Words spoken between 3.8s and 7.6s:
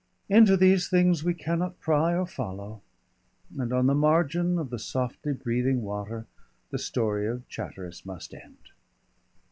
the margin of the softly breathing water the story of